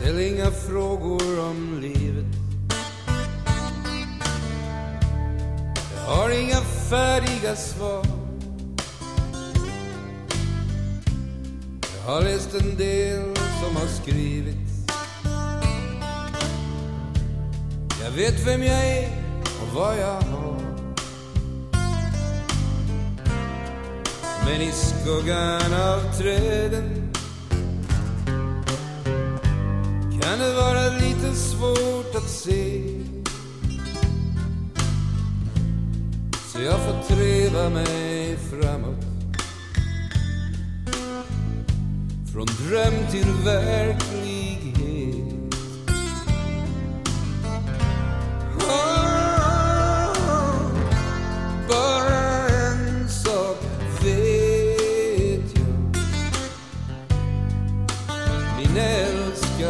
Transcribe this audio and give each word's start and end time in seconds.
Ställ 0.00 0.20
inga 0.20 0.50
frågor 0.50 1.40
om 1.40 1.78
livet. 1.80 2.24
Jag 5.94 6.14
har 6.16 6.30
inga 6.30 6.60
färdiga 6.90 7.56
svar. 7.56 8.06
Jag 11.96 12.12
har 12.12 12.22
läst 12.22 12.54
en 12.54 12.76
del 12.76 13.34
som 13.36 13.76
har 13.76 13.86
skrivits. 14.02 14.86
Jag 18.04 18.10
vet 18.10 18.46
vem 18.46 18.62
jag 18.62 18.86
är 18.86 19.08
och 19.62 19.74
vad 19.74 19.98
jag 19.98 20.20
har. 20.20 20.60
Men 24.44 24.60
i 24.60 24.72
skuggan 24.72 25.74
av 25.74 26.18
träden 26.18 27.09
kan 30.20 30.38
det 30.38 30.54
vara 30.54 30.88
lite 30.88 31.34
svårt 31.34 32.14
att 32.14 32.28
se. 32.28 32.82
Så 36.52 36.60
jag 36.60 36.78
får 36.80 37.14
treva 37.14 37.68
mig 37.70 38.36
framåt. 38.36 39.04
Från 42.32 42.46
dröm 42.46 43.10
till 43.10 43.32
verklighet. 43.44 44.69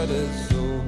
Älskade 0.00 0.28
så. 0.48 0.80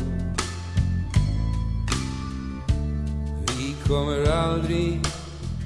Vi 3.57 3.75
kommer 3.87 4.31
aldrig 4.31 5.01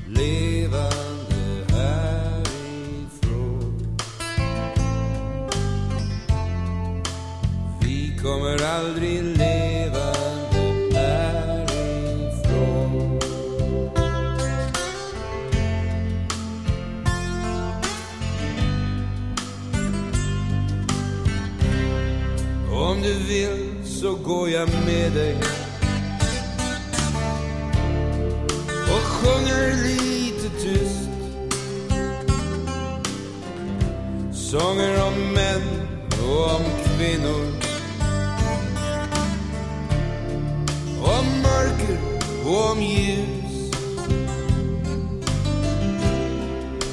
levande 0.09 1.65
härifrån. 1.69 2.89
Vi 7.83 8.19
kommer 8.23 8.63
aldrig 8.65 9.36
Om 22.87 23.03
du 23.03 23.15
vill 23.15 23.85
så 23.85 24.15
går 24.15 24.51
jag 24.51 24.69
med 24.69 25.13
dig. 25.13 25.37
Och 28.83 29.03
sjunger 29.03 29.75
lite 29.83 30.49
tyst. 30.63 31.09
Sånger 34.33 35.07
om 35.07 35.33
män 35.35 35.63
och 36.23 36.55
om 36.55 36.63
kvinnor. 36.85 37.47
Om 41.03 41.43
mörker 41.43 41.99
och 42.45 42.71
om 42.71 42.83
ljus. 42.83 43.73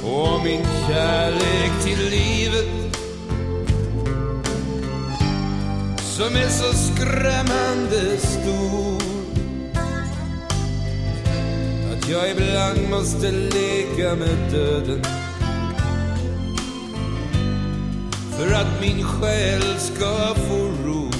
Och 0.04 0.28
om 0.28 0.44
min 0.44 0.64
kärlek 0.88 1.84
till 1.84 2.10
livet. 2.10 2.93
Som 6.16 6.36
är 6.36 6.48
så 6.48 6.72
skrämmande 6.72 8.16
stor 8.18 9.02
att 11.92 12.08
jag 12.08 12.30
ibland 12.30 12.90
måste 12.90 13.30
leka 13.30 14.14
med 14.14 14.52
döden 14.52 15.02
för 18.38 18.54
att 18.54 18.80
min 18.80 19.04
själ 19.04 19.62
ska 19.78 20.34
få 20.34 20.58
ro. 20.84 21.10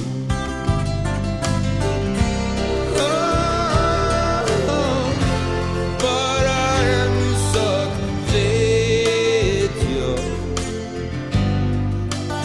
Bara 6.02 6.78
en 6.78 7.34
sak 7.54 7.92
vet 8.32 9.88
jag 9.98 10.18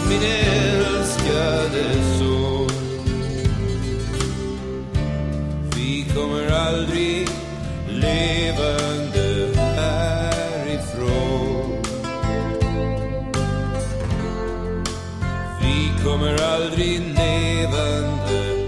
min 0.08 0.22
älskade 0.22 1.84
son. 2.18 2.29
Kommer 6.20 6.50
aldrig 6.50 7.28
levande 7.88 9.54
härifrån. 9.56 11.02
Vi 15.60 16.04
kommer 16.04 16.42
aldrig 16.42 17.00
levande 17.00 18.59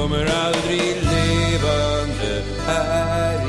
kommer 0.00 0.26
aldrig 0.26 0.96
levande 1.02 2.42
här. 2.66 3.39